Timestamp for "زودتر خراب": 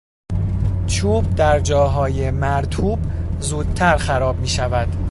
3.39-4.39